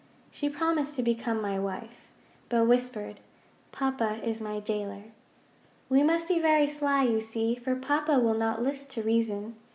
[0.31, 2.07] She promised to become my wife,
[2.49, 3.19] But whispered,
[3.71, 5.11] 'Papa is my jailer.'
[5.89, 9.57] 'We must be very sly, you see, For Papa will not list to reason.